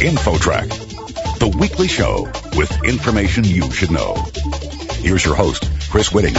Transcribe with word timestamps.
InfoTrack, 0.00 1.38
the 1.38 1.56
weekly 1.58 1.88
show 1.88 2.30
with 2.56 2.84
information 2.84 3.44
you 3.44 3.70
should 3.70 3.90
know. 3.90 4.14
Here's 4.96 5.24
your 5.24 5.34
host, 5.34 5.70
Chris 5.90 6.10
Whitting. 6.10 6.34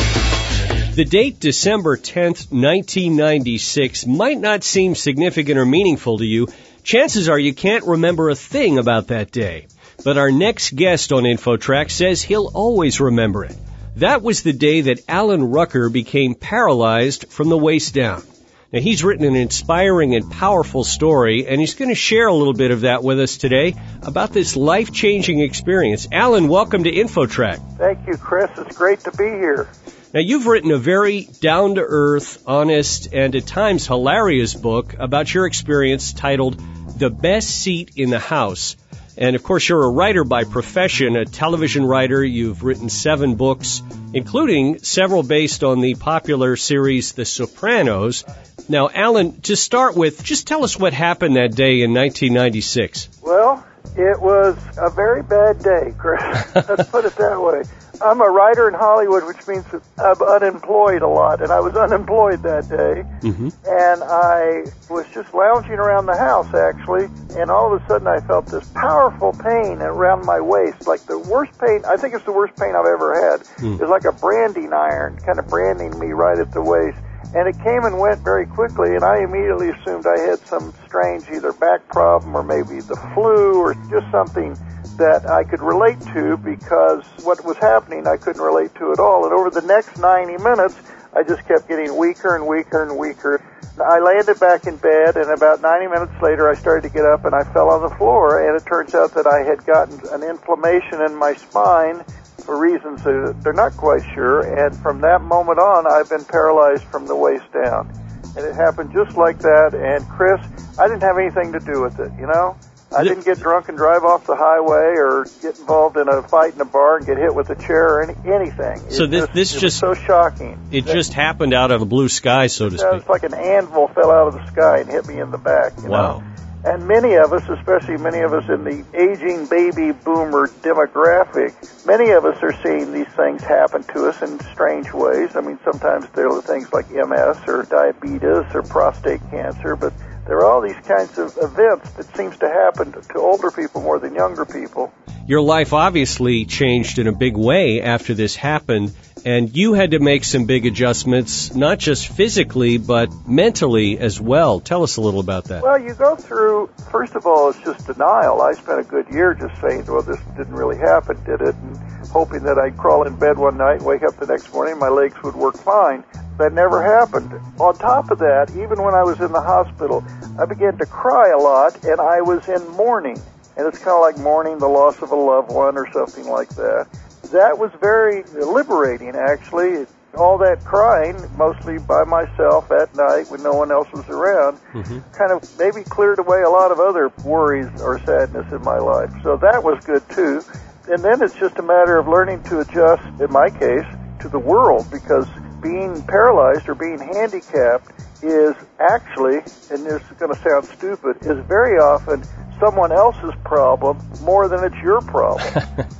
The 0.96 1.05
date 1.05 1.39
December 1.39 1.97
10th, 1.97 2.52
1996 2.52 4.06
might 4.06 4.40
not 4.40 4.63
seem 4.63 4.94
significant 4.94 5.58
or 5.58 5.65
meaningful 5.65 6.19
to 6.19 6.26
you. 6.26 6.47
Chances 6.83 7.28
are 7.28 7.40
you 7.40 7.56
can't 7.56 7.85
remember 7.85 8.29
a 8.29 8.35
thing 8.35 8.78
about 8.78 9.08
that 9.08 9.31
day. 9.31 9.65
But 10.03 10.19
our 10.19 10.31
next 10.31 10.76
guest 10.76 11.12
on 11.12 11.24
InfoTrack 11.24 11.90
says 11.90 12.22
he'll 12.22 12.51
always 12.53 12.99
remember 13.01 13.46
it. 13.46 13.56
That 13.97 14.21
was 14.21 14.42
the 14.42 14.53
day 14.53 14.81
that 14.81 15.01
Allen 15.10 15.51
Rucker 15.51 15.89
became 15.89 16.34
paralyzed 16.34 17.26
from 17.30 17.49
the 17.49 17.58
waist 17.58 17.94
down. 17.94 18.23
Now, 18.71 18.80
he's 18.80 19.03
written 19.03 19.26
an 19.26 19.35
inspiring 19.35 20.16
and 20.16 20.32
powerful 20.32 20.86
story, 20.86 21.45
and 21.45 21.59
he's 21.59 21.76
going 21.76 21.90
to 21.90 21.96
share 21.96 22.27
a 22.27 22.34
little 22.34 22.54
bit 22.54 22.72
of 22.72 22.82
that 22.82 23.04
with 23.04 23.20
us 23.20 23.35
today 23.35 23.76
about 24.02 24.32
this 24.32 24.55
life 24.55 24.94
changing 24.94 25.41
experience. 25.41 26.08
Allen, 26.09 26.48
welcome 26.48 26.85
to 26.85 26.91
InfoTrack. 26.91 27.77
Thank 27.77 28.08
you, 28.08 28.16
Chris. 28.16 28.49
It's 28.58 28.77
great 28.77 29.02
to 29.02 29.12
be 29.12 29.26
here. 29.26 29.68
Now, 30.13 30.21
you've 30.21 30.48
written 30.48 30.71
a 30.71 30.77
very 30.77 31.27
down 31.41 31.76
to 31.76 31.82
earth, 31.82 32.44
honest, 32.48 33.13
and 33.13 33.35
at 33.35 33.46
times 33.46 33.88
hilarious 33.88 34.54
book 34.54 34.96
about 34.99 35.34
your 35.34 35.46
experience 35.48 36.13
titled 36.13 36.62
The 36.98 37.10
Best 37.10 37.49
Seat 37.49 37.91
in 37.98 38.10
the 38.10 38.20
House. 38.20 38.77
And 39.18 39.36
of 39.36 39.44
course, 39.44 39.68
you're 39.68 39.84
a 39.84 39.90
writer 39.90 40.24
by 40.24 40.44
profession, 40.44 41.16
a 41.16 41.26
television 41.26 41.86
writer. 41.86 42.24
You've 42.24 42.64
written 42.64 42.90
seven 42.90 43.36
books, 43.36 43.82
including 44.14 44.80
several 44.80 45.24
based 45.24 45.64
on 45.64 45.82
the 45.82 45.96
popular 45.96 46.56
series 46.56 47.14
The 47.14 47.26
Sopranos. 47.26 48.24
Now, 48.70 48.90
Allen, 48.94 49.42
to 49.42 49.55
start 49.55 49.96
with, 49.96 50.24
just 50.24 50.48
tell 50.48 50.64
us 50.64 50.78
what 50.78 50.94
happened 50.94 51.36
that 51.36 51.55
day 51.55 51.82
in 51.82 51.94
1996. 51.94 53.10
Well, 53.22 53.66
it 53.98 54.22
was 54.22 54.58
a 54.77 54.90
very 54.90 55.24
bad 55.24 55.60
day, 55.60 55.94
Chris. 55.98 56.22
Let's 56.55 56.90
put 56.90 57.05
it 57.05 57.16
that 57.16 57.41
way. 57.41 57.63
I'm 58.04 58.21
a 58.21 58.30
writer 58.30 58.68
in 58.68 58.74
Hollywood, 58.74 59.26
which 59.26 59.48
means 59.48 59.66
I'm 59.98 60.21
unemployed 60.21 61.02
a 61.02 61.07
lot, 61.07 61.41
and 61.41 61.52
I 61.52 61.60
was 61.60 61.76
unemployed 61.76 62.44
that 62.44 62.68
day. 62.70 63.04
Mm-hmm. 63.21 63.49
And 63.66 64.03
I 64.03 64.66
was 64.89 65.05
just 65.13 65.33
lounging 65.33 65.80
around 65.80 66.05
the 66.05 66.17
house, 66.17 66.53
actually, 66.53 67.07
and 67.39 67.49
all 67.49 67.73
of 67.73 67.81
a 67.81 67.88
sudden 67.88 68.07
I 68.07 68.19
felt 68.22 68.47
this 68.47 68.67
powerful 68.69 69.33
pain 69.33 69.81
around 69.81 70.25
my 70.25 70.39
waist, 70.39 70.88
like 70.88 71.05
the 71.05 71.19
worst 71.19 71.57
pain. 71.59 71.81
I 71.88 71.97
think 71.97 72.13
it's 72.13 72.25
the 72.25 72.31
worst 72.31 72.55
pain 72.57 72.75
I've 72.75 72.85
ever 72.85 73.13
had. 73.31 73.41
Mm. 73.61 73.75
It 73.75 73.81
was 73.81 73.89
like 73.89 74.05
a 74.05 74.11
branding 74.11 74.73
iron, 74.73 75.17
kind 75.17 75.39
of 75.39 75.47
branding 75.47 75.97
me 75.99 76.07
right 76.07 76.39
at 76.39 76.52
the 76.52 76.61
waist. 76.61 76.97
And 77.33 77.47
it 77.47 77.57
came 77.63 77.85
and 77.85 77.97
went 77.97 78.19
very 78.19 78.45
quickly, 78.45 78.95
and 78.95 79.05
I 79.05 79.23
immediately 79.23 79.69
assumed 79.69 80.05
I 80.05 80.19
had 80.19 80.39
some 80.39 80.73
strange 80.85 81.29
either 81.29 81.53
back 81.53 81.88
problem 81.88 82.35
or 82.35 82.43
maybe 82.43 82.81
the 82.81 82.97
flu 83.13 83.55
or 83.55 83.73
just 83.89 84.11
something 84.11 84.57
that 84.97 85.25
I 85.29 85.43
could 85.43 85.61
relate 85.61 85.99
to 86.13 86.35
because 86.38 87.05
what 87.23 87.43
was 87.45 87.55
happening 87.57 88.05
I 88.05 88.17
couldn't 88.17 88.41
relate 88.41 88.75
to 88.75 88.91
at 88.91 88.99
all. 88.99 89.23
And 89.25 89.33
over 89.33 89.49
the 89.49 89.65
next 89.65 89.97
90 89.97 90.43
minutes, 90.43 90.75
I 91.15 91.23
just 91.23 91.47
kept 91.47 91.69
getting 91.69 91.95
weaker 91.97 92.35
and 92.35 92.47
weaker 92.47 92.83
and 92.83 92.97
weaker. 92.97 93.41
I 93.79 93.99
landed 93.99 94.39
back 94.39 94.67
in 94.67 94.75
bed, 94.75 95.16
and 95.16 95.31
about 95.31 95.61
90 95.61 95.88
minutes 95.88 96.21
later, 96.21 96.49
I 96.49 96.55
started 96.55 96.83
to 96.83 96.93
get 96.93 97.05
up 97.05 97.23
and 97.23 97.33
I 97.33 97.43
fell 97.53 97.69
on 97.69 97.81
the 97.81 97.95
floor. 97.95 98.45
And 98.45 98.59
it 98.59 98.66
turns 98.67 98.93
out 98.93 99.13
that 99.16 99.25
I 99.25 99.47
had 99.47 99.66
gotten 99.66 99.99
an 100.11 100.23
inflammation 100.23 101.01
in 101.01 101.16
my 101.16 101.33
spine 101.35 102.03
for 102.42 102.58
reasons 102.58 103.03
that 103.03 103.36
they're 103.44 103.53
not 103.53 103.78
quite 103.78 104.02
sure. 104.14 104.42
And 104.42 104.75
from 104.78 105.02
that 105.02 105.22
moment 105.22 105.59
on, 105.59 105.86
I've 105.92 106.09
been 106.09 106.25
paralyzed 106.25 106.84
from 106.84 107.08
the 107.08 107.16
waist 107.16 107.45
down. 107.53 107.92
And 108.36 108.45
it 108.45 108.56
happened 108.56 108.92
just 108.94 109.17
like 109.17 109.39
that. 109.39 109.73
And 109.73 110.08
Chris, 110.09 110.39
I 110.80 110.88
didn't 110.88 111.02
have 111.03 111.17
anything 111.17 111.52
to 111.53 111.59
do 111.59 111.81
with 111.81 112.00
it, 112.00 112.12
you 112.19 112.28
know? 112.28 112.58
I 112.95 113.03
didn't 113.03 113.23
get 113.23 113.39
drunk 113.39 113.69
and 113.69 113.78
drive 113.78 114.03
off 114.03 114.25
the 114.28 114.36
highway 114.36 114.95
or 114.97 115.25
get 115.42 115.57
involved 115.59 115.96
in 115.96 116.09
a 116.09 116.22
fight 116.24 116.56
in 116.56 116.62
a 116.62 116.66
bar 116.66 116.97
and 116.97 117.06
get 117.06 117.18
hit 117.18 117.34
with 117.34 117.50
a 117.50 117.56
chair 117.56 117.88
or 117.88 118.03
any, 118.03 118.16
anything. 118.30 118.90
So 118.90 119.07
this- 119.07 119.22
just, 119.22 119.34
this 119.34 119.51
just- 119.53 119.80
so 119.80 119.94
shocking. 119.94 120.59
It 120.72 120.85
That- 120.85 120.94
just 120.94 121.13
happened 121.13 121.53
out 121.53 121.72
of 121.72 121.80
the 121.80 121.85
blue 121.85 122.09
sky, 122.09 122.47
so 122.47 122.69
to 122.69 122.78
speak. 122.78 122.91
was 122.91 123.07
like 123.07 123.24
an 123.24 123.34
anvil 123.34 123.88
fell 123.88 124.12
out 124.12 124.28
of 124.28 124.34
the 124.34 124.46
sky 124.47 124.80
and 124.80 124.90
hit 124.90 125.07
me 125.07 125.22
in 125.22 125.31
the 125.31 125.38
back. 125.38 125.72
You 125.81 125.88
Wow. 125.88 126.18
Know? 126.18 126.24
And 126.63 126.88
many 126.88 127.16
of 127.16 127.33
us, 127.33 127.41
especially 127.49 127.97
many 127.97 128.19
of 128.19 128.33
us 128.33 128.47
in 128.47 128.63
the 128.63 128.85
aging 128.94 129.47
baby 129.47 129.91
boomer 129.91 130.47
demographic, 130.61 131.55
many 131.88 132.11
of 132.11 132.23
us 132.23 132.38
are 132.44 132.53
seeing 132.61 132.94
these 132.94 133.11
things 133.17 133.41
happen 133.41 133.83
to 133.95 134.07
us 134.07 134.22
in 134.22 134.39
strange 134.53 134.94
ways. 134.94 135.35
I 135.35 135.41
mean, 135.41 135.57
sometimes 135.63 136.05
there 136.13 136.29
are 136.29 136.41
things 136.41 136.71
like 136.71 136.91
MS 136.91 137.38
or 137.47 137.63
diabetes 137.63 138.53
or 138.53 138.61
prostate 138.61 139.21
cancer, 139.31 139.75
but 139.75 139.94
there 140.31 140.38
are 140.38 140.46
all 140.46 140.62
these 140.62 140.80
kinds 140.88 141.18
of 141.18 141.38
events 141.42 141.92
that 141.92 142.16
seems 142.16 142.38
to 142.38 142.47
happen 142.47 142.94
to 142.94 143.19
older 143.19 143.52
people 143.52 143.81
more 143.81 144.00
than 144.00 144.16
younger 144.16 144.46
people. 144.46 144.94
Your 145.28 145.42
life 145.42 145.74
obviously 145.74 146.46
changed 146.46 147.00
in 147.00 147.08
a 147.08 147.12
big 147.12 147.36
way 147.36 147.81
after 147.81 148.14
this 148.14 148.34
happened, 148.34 148.94
and 149.25 149.53
you 149.53 149.74
had 149.74 149.92
to 149.92 150.00
make 150.00 150.24
some 150.24 150.46
big 150.46 150.66
adjustments, 150.66 151.53
not 151.53 151.80
just 151.80 152.08
physically, 152.08 152.78
but 152.78 153.09
mentally 153.28 154.00
as 154.00 154.22
well. 154.22 154.62
Tell 154.62 154.84
us 154.84 154.96
a 154.96 155.02
little 155.02 155.19
about 155.19 155.50
that. 155.50 155.64
Well, 155.64 155.78
you 155.78 155.94
go 155.96 156.16
through, 156.16 156.69
first 156.92 157.16
of 157.16 157.25
all, 157.25 157.50
it's 157.50 157.59
just 157.59 157.86
denial. 157.86 158.42
I 158.42 158.53
spent 158.53 158.80
a 158.80 158.84
good 158.84 159.09
year 159.09 159.34
just 159.34 159.59
saying, 159.59 159.86
well, 159.88 160.02
this 160.02 160.22
didn't 160.38 160.56
really 160.56 160.78
happen, 160.78 161.22
did 161.25 161.42
it? 161.42 161.56
And 161.56 161.78
hoping 162.08 162.44
that 162.44 162.58
I'd 162.58 162.78
crawl 162.78 163.06
in 163.06 163.18
bed 163.18 163.38
one 163.38 163.58
night 163.58 163.80
and 163.80 163.86
wake 163.86 164.03
up 164.03 164.16
the 164.16 164.28
next 164.28 164.53
morning, 164.53 164.80
my 164.80 164.88
legs 164.88 165.22
would 165.24 165.36
work 165.36 165.58
fine. 165.58 166.06
That 166.38 166.53
never 166.53 166.81
happened. 166.81 167.31
On 167.59 167.78
top 167.78 168.09
of 168.09 168.19
that, 168.19 168.50
even 168.52 168.81
when 168.81 168.96
I 168.96 169.03
was 169.03 169.19
in 169.19 169.31
the 169.31 169.42
hospital, 169.42 170.03
I 170.40 170.46
began 170.46 170.78
to 170.78 170.86
cry 170.86 171.30
a 171.30 171.38
lot 171.38 171.84
and 171.84 172.00
I 172.00 172.22
was 172.22 172.47
in 172.47 172.68
mourning. 172.69 173.22
And 173.58 173.68
it's 173.68 173.78
kind 173.78 173.96
of 173.96 174.02
like 174.02 174.18
mourning 174.18 174.58
the 174.58 174.68
loss 174.68 175.02
of 175.02 175.12
a 175.12 175.16
loved 175.16 175.52
one 175.52 175.78
or 175.78 175.92
something 175.92 176.28
like 176.28 176.50
that. 176.56 176.88
That 177.31 177.58
was 177.58 177.72
very 177.80 178.24
liberating, 178.24 179.16
actually. 179.16 179.86
All 180.16 180.38
that 180.40 180.66
crying, 180.66 181.16
mostly 181.38 181.78
by 181.78 182.03
myself 182.03 182.69
at 182.72 182.94
night 182.96 183.30
when 183.30 183.42
no 183.44 183.53
one 183.53 183.72
else 183.72 183.88
was 183.94 184.08
around, 184.09 184.58
mm-hmm. 184.74 185.00
kind 185.13 185.31
of 185.31 185.48
maybe 185.58 185.84
cleared 185.86 186.19
away 186.19 186.42
a 186.42 186.50
lot 186.50 186.72
of 186.72 186.80
other 186.80 187.09
worries 187.24 187.69
or 187.81 188.00
sadness 188.00 188.52
in 188.52 188.62
my 188.63 188.78
life. 188.78 189.09
So 189.24 189.38
that 189.38 189.63
was 189.63 189.84
good 189.86 190.03
too. 190.09 190.44
And 190.90 191.02
then 191.02 191.22
it's 191.22 191.36
just 191.36 191.58
a 191.59 191.62
matter 191.62 191.98
of 191.98 192.08
learning 192.08 192.44
to 192.44 192.59
adjust, 192.59 193.03
in 193.22 193.31
my 193.31 193.50
case, 193.50 193.86
to 194.19 194.28
the 194.28 194.40
world 194.40 194.92
because 194.92 195.28
being 195.61 196.01
paralyzed 196.03 196.67
or 196.67 196.75
being 196.75 196.99
handicapped 196.99 197.91
is 198.23 198.55
actually, 198.79 199.38
and 199.69 199.85
this 199.85 200.01
is 200.01 200.17
going 200.17 200.33
to 200.33 200.41
sound 200.41 200.66
stupid, 200.77 201.17
is 201.22 201.44
very 201.47 201.77
often 201.77 202.23
someone 202.59 202.91
else's 202.91 203.33
problem 203.44 203.97
more 204.21 204.47
than 204.47 204.63
it's 204.63 204.81
your 204.83 205.01
problem. 205.01 205.41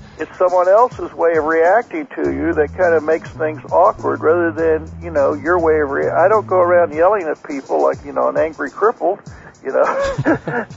it's 0.20 0.38
someone 0.38 0.70
else's 0.70 1.12
way 1.14 1.36
of 1.36 1.46
reacting 1.46 2.06
to 2.16 2.32
you 2.32 2.54
that 2.54 2.70
kind 2.78 2.94
of 2.94 3.04
makes 3.04 3.30
things 3.32 3.62
awkward 3.72 4.22
rather 4.22 4.52
than, 4.52 4.92
you 5.02 5.10
know, 5.10 5.34
your 5.34 5.60
way 5.60 5.82
of 5.82 5.90
reacting. 5.90 6.18
I 6.24 6.28
don't 6.28 6.46
go 6.46 6.60
around 6.60 6.94
yelling 6.94 7.24
at 7.28 7.42
people 7.44 7.82
like, 7.82 8.06
you 8.06 8.14
know, 8.14 8.30
an 8.30 8.38
angry 8.38 8.70
crippled, 8.70 9.20
you 9.64 9.72
know, 9.72 10.14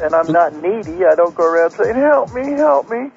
and 0.02 0.14
I'm 0.14 0.32
not 0.32 0.54
needy. 0.54 1.04
I 1.04 1.14
don't 1.14 1.34
go 1.34 1.44
around 1.44 1.72
saying, 1.72 1.94
help 1.96 2.32
me, 2.32 2.52
help 2.52 2.90
me. 2.90 3.10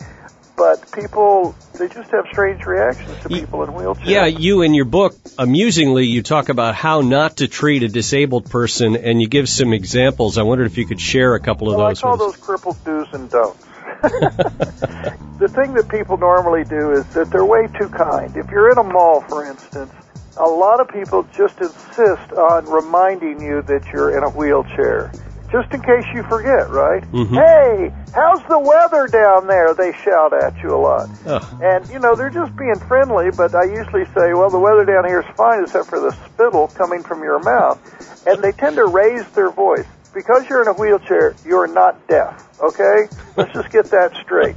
But 0.57 0.91
people, 0.91 1.55
they 1.77 1.87
just 1.87 2.11
have 2.11 2.25
strange 2.31 2.65
reactions 2.65 3.21
to 3.23 3.29
people 3.29 3.63
in 3.63 3.69
wheelchairs. 3.71 4.05
Yeah, 4.05 4.25
you 4.25 4.61
in 4.61 4.73
your 4.73 4.85
book, 4.85 5.15
amusingly, 5.37 6.05
you 6.05 6.23
talk 6.23 6.49
about 6.49 6.75
how 6.75 7.01
not 7.01 7.37
to 7.37 7.47
treat 7.47 7.83
a 7.83 7.87
disabled 7.87 8.49
person, 8.49 8.95
and 8.95 9.21
you 9.21 9.27
give 9.27 9.47
some 9.47 9.73
examples. 9.73 10.37
I 10.37 10.43
wondered 10.43 10.65
if 10.67 10.77
you 10.77 10.85
could 10.85 11.01
share 11.01 11.35
a 11.35 11.39
couple 11.39 11.69
of 11.69 11.77
Well, 11.77 11.87
I 11.87 11.89
those 11.91 12.01
call 12.01 12.11
with 12.13 12.21
us. 12.21 12.35
those 12.35 12.43
crippled 12.43 12.83
do's 12.83 13.07
and 13.13 13.29
don'ts. 13.29 13.65
the 14.01 15.51
thing 15.53 15.73
that 15.73 15.87
people 15.89 16.17
normally 16.17 16.63
do 16.63 16.91
is 16.91 17.05
that 17.13 17.31
they're 17.31 17.45
way 17.45 17.67
too 17.79 17.89
kind. 17.89 18.35
If 18.35 18.49
you're 18.51 18.71
in 18.71 18.77
a 18.77 18.83
mall, 18.83 19.21
for 19.21 19.45
instance, 19.45 19.91
a 20.37 20.45
lot 20.45 20.79
of 20.79 20.87
people 20.89 21.23
just 21.35 21.59
insist 21.59 22.31
on 22.33 22.65
reminding 22.65 23.41
you 23.41 23.61
that 23.63 23.85
you're 23.91 24.15
in 24.15 24.23
a 24.23 24.29
wheelchair. 24.29 25.11
Just 25.51 25.73
in 25.73 25.81
case 25.81 26.03
you 26.13 26.23
forget, 26.23 26.69
right? 26.69 27.03
Mhm. 27.13 27.33
Hey, 27.33 27.93
how's 28.13 28.43
the 28.49 28.59
weather 28.59 29.07
down 29.07 29.47
there? 29.47 29.73
They 29.73 29.93
shout 29.93 30.33
at 30.33 30.53
you 30.61 30.75
a 30.75 30.77
lot. 30.77 31.09
Ugh. 31.25 31.43
And, 31.63 31.87
you 31.89 31.99
know, 31.99 32.15
they're 32.15 32.29
just 32.29 32.55
being 32.57 32.75
friendly, 32.75 33.29
but 33.31 33.55
I 33.55 33.63
usually 33.63 34.05
say, 34.13 34.33
well, 34.33 34.49
the 34.49 34.59
weather 34.59 34.83
down 34.83 35.05
here 35.05 35.21
is 35.21 35.35
fine 35.37 35.63
except 35.63 35.87
for 35.87 35.99
the 36.01 36.11
spittle 36.25 36.67
coming 36.75 37.01
from 37.01 37.23
your 37.23 37.39
mouth. 37.39 37.79
And 38.27 38.41
they 38.43 38.51
tend 38.51 38.75
to 38.75 38.85
raise 38.85 39.25
their 39.29 39.49
voice. 39.49 39.85
Because 40.13 40.49
you're 40.49 40.61
in 40.63 40.67
a 40.67 40.73
wheelchair, 40.73 41.35
you're 41.45 41.67
not 41.67 41.95
deaf, 42.07 42.43
okay? 42.59 43.07
Let's 43.35 43.53
just 43.53 43.69
get 43.71 43.85
that 43.91 44.15
straight. 44.23 44.55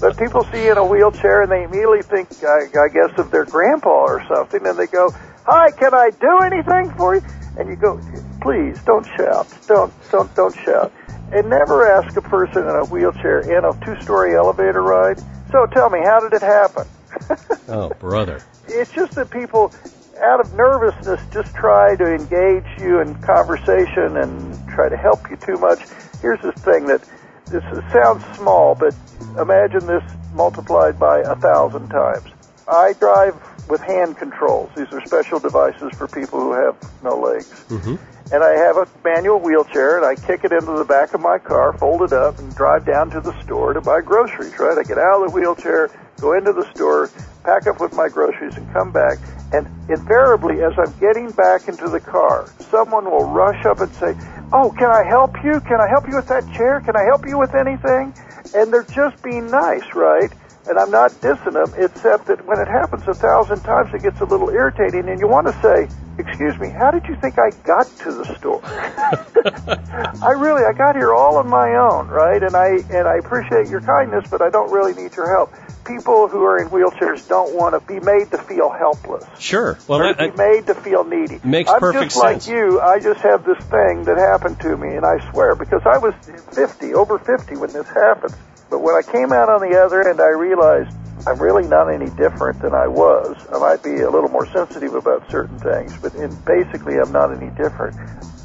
But 0.00 0.16
people 0.16 0.44
see 0.50 0.64
you 0.64 0.72
in 0.72 0.78
a 0.78 0.84
wheelchair 0.84 1.42
and 1.42 1.52
they 1.52 1.64
immediately 1.64 2.02
think, 2.02 2.28
I, 2.42 2.66
I 2.80 2.88
guess, 2.88 3.10
of 3.18 3.30
their 3.30 3.44
grandpa 3.44 3.90
or 3.90 4.24
something, 4.26 4.66
and 4.66 4.76
they 4.78 4.86
go, 4.86 5.10
hi, 5.44 5.70
can 5.72 5.92
I 5.92 6.10
do 6.18 6.38
anything 6.38 6.90
for 6.96 7.14
you? 7.16 7.22
And 7.58 7.68
you 7.68 7.76
go, 7.76 8.00
please, 8.42 8.82
don't 8.82 9.06
shout. 9.16 9.46
Don't, 9.66 9.92
don't, 10.10 10.34
don't 10.34 10.54
shout. 10.64 10.92
And 11.32 11.48
never 11.48 11.90
ask 11.90 12.16
a 12.16 12.22
person 12.22 12.62
in 12.62 12.74
a 12.74 12.84
wheelchair 12.84 13.40
in 13.40 13.64
a 13.64 13.72
two-story 13.84 14.34
elevator 14.36 14.82
ride, 14.82 15.18
so 15.50 15.66
tell 15.66 15.88
me, 15.88 16.00
how 16.04 16.20
did 16.20 16.34
it 16.34 16.42
happen? 16.42 16.86
Oh, 17.68 17.90
brother. 18.00 18.42
it's 18.66 18.90
just 18.92 19.14
that 19.14 19.30
people 19.30 19.72
out 20.20 20.40
of 20.40 20.52
nervousness, 20.54 21.20
just 21.32 21.54
try 21.54 21.96
to 21.96 22.04
engage 22.04 22.66
you 22.80 23.00
in 23.00 23.14
conversation 23.22 24.16
and 24.18 24.68
try 24.68 24.88
to 24.88 24.96
help 24.96 25.30
you 25.30 25.36
too 25.36 25.56
much. 25.56 25.78
Here's 26.20 26.40
this 26.42 26.54
thing 26.62 26.86
that 26.86 27.00
this 27.46 27.62
sounds 27.92 28.24
small, 28.36 28.74
but 28.74 28.94
imagine 29.40 29.86
this 29.86 30.02
multiplied 30.34 30.98
by 30.98 31.20
a 31.20 31.34
thousand 31.36 31.88
times. 31.88 32.28
I 32.68 32.94
drive 32.94 33.34
with 33.68 33.80
hand 33.80 34.16
controls. 34.18 34.70
These 34.76 34.92
are 34.92 35.04
special 35.06 35.38
devices 35.38 35.92
for 35.96 36.06
people 36.06 36.40
who 36.40 36.52
have 36.52 36.76
no 37.02 37.18
legs. 37.18 37.50
Mm-hmm. 37.68 37.96
And 38.32 38.42
I 38.42 38.52
have 38.52 38.76
a 38.76 38.88
manual 39.04 39.40
wheelchair, 39.40 39.98
and 39.98 40.06
I 40.06 40.14
kick 40.14 40.44
it 40.44 40.52
into 40.52 40.72
the 40.72 40.84
back 40.84 41.12
of 41.12 41.20
my 41.20 41.38
car, 41.38 41.76
fold 41.76 42.02
it 42.02 42.12
up, 42.12 42.38
and 42.38 42.54
drive 42.54 42.86
down 42.86 43.10
to 43.10 43.20
the 43.20 43.38
store 43.42 43.74
to 43.74 43.80
buy 43.80 44.00
groceries. 44.00 44.58
Right? 44.58 44.78
I 44.78 44.82
get 44.84 44.98
out 44.98 45.22
of 45.22 45.30
the 45.32 45.38
wheelchair, 45.38 45.90
go 46.18 46.32
into 46.32 46.52
the 46.52 46.66
store, 46.74 47.10
pack 47.44 47.66
up 47.66 47.80
with 47.80 47.92
my 47.92 48.08
groceries, 48.08 48.56
and 48.56 48.72
come 48.72 48.90
back. 48.90 49.18
And 49.52 49.66
invariably, 49.90 50.62
as 50.62 50.72
I'm 50.78 50.98
getting 50.98 51.30
back 51.32 51.68
into 51.68 51.88
the 51.90 52.00
car, 52.00 52.48
someone 52.70 53.04
will 53.04 53.28
rush 53.28 53.66
up 53.66 53.80
and 53.80 53.92
say, 53.96 54.16
"Oh, 54.50 54.70
can 54.70 54.90
I 54.90 55.04
help 55.04 55.36
you? 55.44 55.60
Can 55.60 55.80
I 55.80 55.88
help 55.88 56.08
you 56.08 56.16
with 56.16 56.28
that 56.28 56.50
chair? 56.54 56.80
Can 56.80 56.96
I 56.96 57.02
help 57.04 57.26
you 57.26 57.38
with 57.38 57.54
anything?" 57.54 58.14
And 58.54 58.72
they're 58.72 58.82
just 58.84 59.22
being 59.22 59.50
nice, 59.50 59.84
right? 59.94 60.32
And 60.66 60.78
I'm 60.78 60.90
not 60.90 61.10
dissing 61.20 61.54
them, 61.54 61.72
except 61.76 62.26
that 62.26 62.46
when 62.46 62.58
it 62.60 62.68
happens 62.68 63.02
a 63.08 63.14
thousand 63.14 63.60
times, 63.60 63.92
it 63.94 64.02
gets 64.02 64.20
a 64.20 64.24
little 64.24 64.50
irritating, 64.50 65.08
and 65.08 65.18
you 65.18 65.26
want 65.26 65.46
to 65.48 65.52
say, 65.60 65.88
"Excuse 66.18 66.58
me, 66.58 66.68
how 66.70 66.90
did 66.90 67.06
you 67.08 67.16
think 67.16 67.38
I 67.38 67.50
got 67.64 67.86
to 68.00 68.12
the 68.12 68.34
store?" 68.38 68.60
I 70.22 70.32
really, 70.32 70.62
I 70.64 70.72
got 70.72 70.94
here 70.94 71.12
all 71.12 71.36
on 71.38 71.48
my 71.48 71.74
own, 71.74 72.08
right? 72.08 72.42
And 72.42 72.54
I 72.54 72.78
and 72.90 73.08
I 73.08 73.16
appreciate 73.16 73.68
your 73.68 73.80
kindness, 73.80 74.26
but 74.30 74.40
I 74.40 74.50
don't 74.50 74.70
really 74.70 74.94
need 74.94 75.16
your 75.16 75.34
help. 75.34 75.52
People 75.84 76.28
who 76.28 76.44
are 76.44 76.58
in 76.58 76.68
wheelchairs 76.68 77.26
don't 77.26 77.56
want 77.56 77.74
to 77.74 77.80
be 77.86 77.98
made 77.98 78.30
to 78.30 78.38
feel 78.38 78.70
helpless. 78.70 79.24
Sure. 79.40 79.78
Well, 79.88 80.00
or 80.00 80.20
I, 80.20 80.30
be 80.30 80.36
made 80.36 80.66
to 80.68 80.74
feel 80.74 81.02
needy. 81.02 81.40
Makes 81.42 81.70
I'm 81.70 81.80
perfect 81.80 82.12
just 82.12 82.16
like 82.16 82.46
you. 82.46 82.80
I 82.80 83.00
just 83.00 83.20
have 83.20 83.44
this 83.44 83.58
thing 83.66 84.04
that 84.04 84.16
happened 84.16 84.60
to 84.60 84.76
me, 84.76 84.94
and 84.94 85.04
I 85.04 85.18
swear 85.30 85.56
because 85.56 85.82
I 85.84 85.98
was 85.98 86.14
50, 86.52 86.94
over 86.94 87.18
50 87.18 87.56
when 87.56 87.72
this 87.72 87.88
happened. 87.88 88.34
But 88.72 88.80
when 88.80 88.96
I 88.96 89.04
came 89.04 89.34
out 89.34 89.50
on 89.50 89.60
the 89.60 89.76
other 89.76 90.08
end, 90.08 90.22
I 90.22 90.30
realized 90.30 90.96
I'm 91.28 91.38
really 91.38 91.68
not 91.68 91.92
any 91.92 92.10
different 92.16 92.62
than 92.62 92.74
I 92.74 92.88
was. 92.88 93.36
I 93.52 93.58
might 93.58 93.84
be 93.84 94.00
a 94.00 94.10
little 94.10 94.30
more 94.30 94.46
sensitive 94.48 94.94
about 94.96 95.30
certain 95.30 95.60
things, 95.60 95.92
but 96.00 96.16
in 96.16 96.34
basically, 96.48 96.96
I'm 96.98 97.12
not 97.12 97.36
any 97.36 97.50
different. 97.52 97.98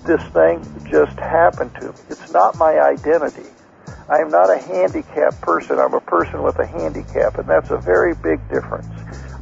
This 0.06 0.22
thing 0.36 0.68
just 0.92 1.18
happened 1.18 1.74
to 1.80 1.94
me. 1.94 2.00
It's 2.12 2.30
not 2.34 2.58
my 2.58 2.78
identity. 2.78 3.50
I 4.10 4.20
am 4.20 4.30
not 4.30 4.52
a 4.52 4.60
handicapped 4.60 5.42
person. 5.42 5.80
I'm 5.80 5.96
a 5.96 6.02
person 6.02 6.44
with 6.44 6.60
a 6.60 6.68
handicap, 6.68 7.40
and 7.40 7.48
that's 7.48 7.72
a 7.72 7.78
very 7.78 8.14
big 8.14 8.44
difference. 8.50 8.92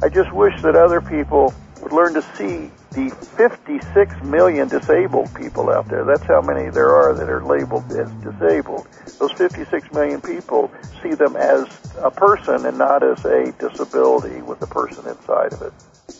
I 0.04 0.08
just 0.08 0.32
wish 0.32 0.54
that 0.62 0.76
other 0.76 1.02
people 1.02 1.52
would 1.82 1.92
learn 1.92 2.14
to 2.14 2.22
see 2.38 2.70
the 2.94 3.10
56 3.36 4.22
million 4.22 4.68
disabled 4.68 5.34
people 5.34 5.70
out 5.70 5.88
there. 5.88 6.04
That's 6.04 6.26
how 6.26 6.42
many 6.42 6.70
there 6.70 6.94
are 6.94 7.14
that 7.14 7.28
are 7.28 7.44
labeled 7.44 7.90
as 7.92 8.10
disabled. 8.22 8.86
Those 9.18 9.32
56 9.32 9.92
million 9.92 10.20
people 10.20 10.70
see 11.02 11.14
them 11.14 11.36
as 11.36 11.66
a 11.98 12.10
person 12.10 12.66
and 12.66 12.78
not 12.78 13.02
as 13.02 13.24
a 13.24 13.52
disability 13.52 14.42
with 14.42 14.60
a 14.62 14.66
person 14.66 15.06
inside 15.08 15.52
of 15.52 15.62
it. 15.62 15.72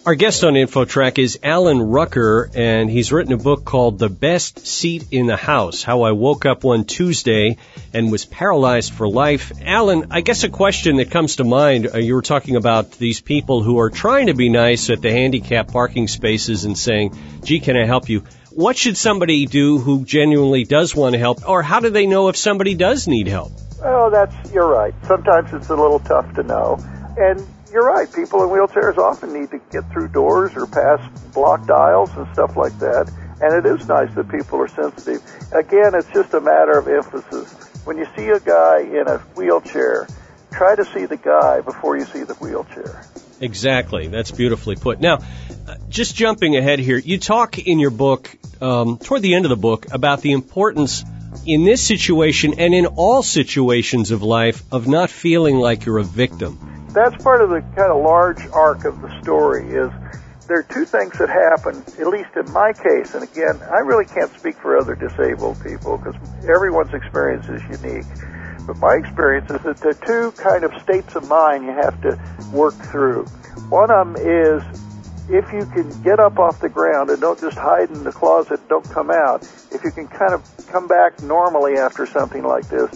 Our 0.04 0.14
guest 0.14 0.44
on 0.44 0.54
InfoTrack 0.54 1.18
is 1.18 1.38
Allen 1.42 1.80
Rucker, 1.80 2.48
and 2.54 2.88
he's 2.88 3.12
written 3.12 3.32
a 3.32 3.36
book 3.36 3.64
called 3.64 3.98
The 3.98 4.08
Best 4.08 4.66
Seat 4.66 5.06
in 5.10 5.26
the 5.26 5.36
House 5.36 5.82
How 5.82 6.02
I 6.02 6.12
Woke 6.12 6.46
Up 6.46 6.62
One 6.64 6.84
Tuesday 6.84 7.56
and 7.92 8.12
Was 8.12 8.24
Paralyzed 8.24 8.92
for 8.92 9.08
Life. 9.08 9.52
Allen, 9.64 10.06
I 10.12 10.20
guess 10.20 10.44
a 10.44 10.48
question 10.48 10.96
that 10.96 11.10
comes 11.10 11.36
to 11.36 11.44
mind 11.44 11.88
uh, 11.92 11.98
you 11.98 12.14
were 12.14 12.22
talking 12.22 12.54
about 12.54 12.92
these 12.92 13.20
people 13.20 13.62
who 13.62 13.78
are 13.80 13.90
trying 13.90 14.26
to 14.26 14.34
be 14.34 14.48
nice 14.48 14.90
at 14.90 15.02
the 15.02 15.10
handicap 15.10 15.68
parking 15.68 16.06
spaces 16.06 16.64
and 16.64 16.78
saying, 16.78 17.16
gee, 17.42 17.58
can 17.58 17.76
I 17.76 17.84
help 17.84 18.08
you? 18.08 18.22
What 18.56 18.79
should 18.79 18.97
somebody 18.97 19.44
do 19.44 19.76
who 19.76 20.06
genuinely 20.06 20.64
does 20.64 20.97
want 20.97 21.12
to 21.12 21.19
help, 21.19 21.47
or 21.47 21.61
how 21.61 21.81
do 21.81 21.91
they 21.91 22.06
know 22.06 22.29
if 22.29 22.38
somebody 22.38 22.75
does 22.75 23.06
need 23.06 23.26
help? 23.26 23.53
Oh, 23.85 24.08
that's 24.08 24.35
you're 24.50 24.67
right. 24.67 24.94
Sometimes 25.06 25.53
it's 25.53 25.69
a 25.69 25.76
little 25.76 25.99
tough 25.99 26.32
to 26.37 26.43
know, 26.43 26.79
and 27.19 27.47
you're 27.70 27.87
right. 27.87 28.11
People 28.11 28.43
in 28.44 28.49
wheelchairs 28.49 28.97
often 28.97 29.38
need 29.38 29.50
to 29.50 29.61
get 29.70 29.85
through 29.93 30.08
doors 30.08 30.53
or 30.56 30.67
pass 30.67 31.06
blocked 31.35 31.69
aisles 31.69 32.08
and 32.17 32.26
stuff 32.32 32.56
like 32.56 32.73
that. 32.79 33.12
And 33.43 33.53
it 33.53 33.69
is 33.70 33.87
nice 33.88 34.14
that 34.14 34.31
people 34.31 34.58
are 34.62 34.69
sensitive. 34.69 35.23
Again, 35.53 35.94
it's 35.94 36.08
just 36.14 36.32
a 36.32 36.41
matter 36.41 36.79
of 36.79 36.88
emphasis. 36.88 37.53
When 37.85 37.99
you 37.99 38.06
see 38.17 38.29
a 38.29 38.41
guy 38.41 38.81
in 38.81 39.06
a 39.06 39.19
wheelchair, 39.37 40.08
try 40.50 40.75
to 40.75 40.85
see 40.94 41.05
the 41.05 41.19
guy 41.19 41.61
before 41.61 41.99
you 41.99 42.06
see 42.06 42.23
the 42.23 42.32
wheelchair. 42.37 43.05
Exactly. 43.40 44.08
That's 44.08 44.30
beautifully 44.30 44.76
put. 44.76 45.00
Now, 45.00 45.18
uh, 45.66 45.74
just 45.88 46.14
jumping 46.14 46.56
ahead 46.56 46.78
here, 46.78 46.98
you 46.98 47.18
talk 47.18 47.58
in 47.58 47.78
your 47.78 47.90
book, 47.90 48.34
um, 48.60 48.98
toward 48.98 49.22
the 49.22 49.34
end 49.34 49.44
of 49.44 49.50
the 49.50 49.56
book, 49.56 49.86
about 49.92 50.20
the 50.20 50.32
importance 50.32 51.04
in 51.44 51.64
this 51.64 51.82
situation 51.82 52.54
and 52.58 52.74
in 52.74 52.86
all 52.86 53.22
situations 53.22 54.10
of 54.10 54.22
life 54.22 54.62
of 54.72 54.88
not 54.88 55.10
feeling 55.10 55.56
like 55.56 55.84
you're 55.84 55.98
a 55.98 56.04
victim. 56.04 56.88
That's 56.94 57.22
part 57.22 57.42
of 57.42 57.50
the 57.50 57.60
kind 57.60 57.92
of 57.92 58.02
large 58.02 58.40
arc 58.52 58.84
of 58.84 59.02
the 59.02 59.22
story 59.22 59.68
is 59.68 59.90
there 60.46 60.60
are 60.60 60.62
two 60.62 60.84
things 60.84 61.18
that 61.18 61.28
happen, 61.28 61.82
at 62.00 62.06
least 62.06 62.30
in 62.36 62.50
my 62.52 62.72
case, 62.72 63.14
and 63.14 63.24
again, 63.24 63.60
I 63.62 63.80
really 63.80 64.06
can't 64.06 64.32
speak 64.38 64.56
for 64.56 64.78
other 64.78 64.94
disabled 64.94 65.62
people 65.62 65.98
because 65.98 66.14
everyone's 66.48 66.94
experience 66.94 67.48
is 67.48 67.62
unique. 67.82 68.06
But 68.66 68.78
my 68.78 68.94
experience 68.94 69.48
is 69.50 69.62
that 69.62 69.78
there 69.78 69.90
are 69.90 69.94
two 69.94 70.32
kind 70.36 70.64
of 70.64 70.72
states 70.82 71.14
of 71.14 71.28
mind 71.28 71.64
you 71.64 71.70
have 71.70 72.00
to 72.02 72.18
work 72.52 72.74
through. 72.90 73.24
One 73.68 73.90
of 73.90 74.12
them 74.12 74.16
is 74.16 74.62
if 75.28 75.52
you 75.52 75.66
can 75.66 76.02
get 76.02 76.20
up 76.20 76.38
off 76.38 76.60
the 76.60 76.68
ground 76.68 77.10
and 77.10 77.20
don't 77.20 77.40
just 77.40 77.56
hide 77.56 77.90
in 77.90 78.04
the 78.04 78.12
closet, 78.12 78.60
don't 78.68 78.88
come 78.90 79.10
out, 79.10 79.42
if 79.72 79.82
you 79.84 79.90
can 79.90 80.06
kind 80.08 80.34
of 80.34 80.42
come 80.68 80.86
back 80.88 81.20
normally 81.22 81.78
after 81.78 82.06
something 82.06 82.42
like 82.44 82.68
this, 82.68 82.90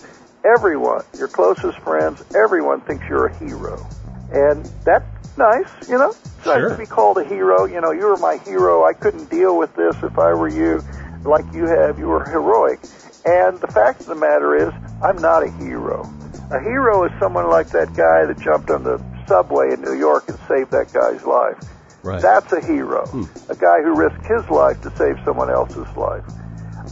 everyone, 0.44 1.04
your 1.16 1.28
closest 1.28 1.78
friends, 1.78 2.22
everyone 2.34 2.80
thinks 2.82 3.04
you're 3.08 3.26
a 3.26 3.38
hero. 3.38 3.86
And 4.32 4.64
that's 4.84 5.06
nice, 5.36 5.68
you 5.88 5.98
know? 5.98 6.10
It's 6.10 6.46
nice 6.46 6.60
Sure. 6.60 6.70
to 6.70 6.76
be 6.78 6.86
called 6.86 7.18
a 7.18 7.24
hero. 7.24 7.64
You 7.66 7.80
know, 7.80 7.90
you 7.90 8.06
were 8.06 8.16
my 8.16 8.36
hero. 8.38 8.84
I 8.84 8.92
couldn't 8.92 9.28
deal 9.28 9.56
with 9.58 9.74
this 9.74 9.96
if 10.02 10.18
I 10.18 10.32
were 10.34 10.48
you 10.48 10.82
like 11.24 11.44
you 11.52 11.66
have. 11.66 11.98
You 11.98 12.10
are 12.12 12.28
heroic. 12.28 12.80
And 13.24 13.60
the 13.60 13.68
fact 13.68 14.00
of 14.00 14.06
the 14.06 14.14
matter 14.14 14.56
is, 14.56 14.72
I'm 15.02 15.16
not 15.16 15.42
a 15.42 15.50
hero. 15.50 16.02
A 16.50 16.60
hero 16.60 17.04
is 17.04 17.12
someone 17.20 17.48
like 17.48 17.68
that 17.70 17.88
guy 17.94 18.26
that 18.26 18.40
jumped 18.40 18.70
on 18.70 18.82
the 18.82 19.02
subway 19.26 19.72
in 19.72 19.82
New 19.82 19.94
York 19.94 20.28
and 20.28 20.38
saved 20.48 20.70
that 20.72 20.92
guy's 20.92 21.24
life. 21.24 21.58
Right. 22.02 22.20
That's 22.20 22.52
a 22.52 22.64
hero. 22.64 23.06
Hmm. 23.06 23.24
A 23.50 23.56
guy 23.56 23.82
who 23.82 23.94
risked 23.94 24.26
his 24.26 24.48
life 24.50 24.80
to 24.82 24.96
save 24.96 25.22
someone 25.24 25.50
else's 25.50 25.88
life. 25.96 26.24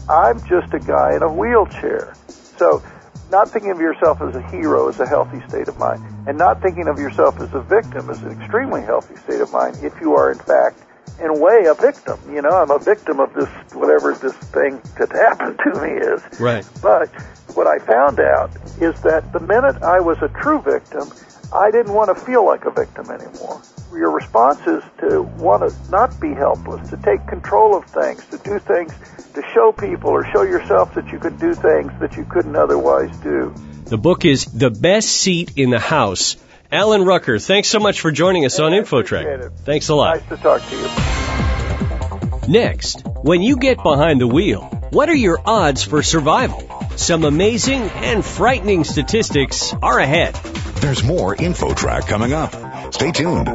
I'm 0.09 0.39
just 0.47 0.73
a 0.75 0.79
guy 0.79 1.17
in 1.17 1.23
a 1.23 1.33
wheelchair. 1.33 2.15
So, 2.29 2.83
not 3.31 3.51
thinking 3.51 3.71
of 3.71 3.81
yourself 3.81 4.21
as 4.23 4.35
a 4.35 4.43
hero 4.49 4.89
is 4.89 5.01
a 5.01 5.07
healthy 5.07 5.41
state 5.49 5.69
of 5.69 5.79
mind. 5.79 6.05
And 6.27 6.39
not 6.39 6.63
thinking 6.63 6.89
of 6.89 6.99
yourself 6.99 7.41
as 7.41 7.53
a 7.53 7.61
victim 7.61 8.09
is 8.11 8.23
an 8.23 8.41
extremely 8.41 8.83
healthy 8.83 9.17
state 9.17 9.41
of 9.41 9.53
mind 9.53 9.79
if 9.83 9.99
you 10.01 10.15
are, 10.15 10.33
in 10.33 10.39
fact, 10.39 10.81
in 11.21 11.31
a 11.31 11.39
way, 11.39 11.67
a 11.67 11.75
victim. 11.75 12.19
You 12.33 12.43
know, 12.43 12.51
I'm 12.51 12.71
a 12.71 12.79
victim 12.79 13.21
of 13.21 13.33
this, 13.35 13.49
whatever 13.73 14.15
this 14.15 14.35
thing 14.35 14.81
that 14.99 15.11
happened 15.29 15.59
to 15.65 15.81
me 15.81 15.93
is. 15.93 16.41
Right. 16.41 16.67
But 16.83 17.09
what 17.55 17.67
I 17.67 17.79
found 17.79 18.21
out 18.21 18.51
is 18.81 19.01
that 19.03 19.33
the 19.33 19.41
minute 19.41 19.83
I 19.83 20.01
was 20.01 20.19
a 20.23 20.29
true 20.29 20.61
victim, 20.61 21.11
I 21.53 21.71
didn't 21.71 21.93
want 21.93 22.17
to 22.17 22.25
feel 22.25 22.45
like 22.45 22.65
a 22.67 22.71
victim 22.71 23.11
anymore. 23.11 23.63
Your 23.93 24.11
response 24.11 24.61
is 24.67 24.83
to 25.01 25.23
want 25.23 25.69
to 25.69 25.91
not 25.91 26.21
be 26.21 26.35
helpless, 26.35 26.91
to 26.91 26.97
take 26.99 27.27
control 27.27 27.75
of 27.77 27.85
things, 27.87 28.25
to 28.27 28.39
do 28.39 28.59
things, 28.59 28.93
to 29.35 29.43
show 29.55 29.73
people 29.73 30.11
or 30.11 30.31
show 30.31 30.43
yourself 30.43 30.95
that 30.95 31.09
you 31.09 31.19
could 31.19 31.39
do 31.39 31.55
things 31.55 31.91
that 32.01 32.17
you 32.17 32.25
couldn't 32.25 32.55
otherwise 32.55 33.17
do. 33.19 33.55
The 33.87 33.97
book 33.97 34.27
is 34.27 34.45
The 34.45 34.71
Best 34.71 35.09
Seat 35.09 35.53
in 35.57 35.71
the 35.71 35.81
House. 35.81 36.37
Allen 36.71 37.05
Rucker, 37.05 37.39
thanks 37.39 37.69
so 37.69 37.79
much 37.79 38.01
for 38.01 38.11
joining 38.11 38.45
us 38.45 38.61
on 38.61 38.75
I 38.75 38.81
InfoTrack. 38.81 39.53
Thanks 39.65 39.89
a 39.89 39.95
lot. 39.95 40.19
Nice 40.19 40.29
to 40.29 40.37
talk 40.37 40.63
to 40.69 40.77
you. 40.77 42.53
Next, 42.53 43.07
when 43.23 43.41
you 43.41 43.57
get 43.57 43.83
behind 43.83 44.21
the 44.21 44.27
wheel, 44.27 44.65
what 44.91 45.09
are 45.09 45.15
your 45.15 45.41
odds 45.47 45.83
for 45.83 46.03
survival? 46.03 46.69
Some 46.97 47.25
amazing 47.25 47.83
and 47.83 48.23
frightening 48.23 48.85
statistics 48.85 49.73
are 49.83 49.99
ahead. 49.99 50.35
There's 50.81 51.03
more 51.03 51.35
InfoTrack 51.35 52.07
coming 52.07 52.35
up. 52.35 52.53
Stay 52.93 53.13
tuned. 53.13 53.49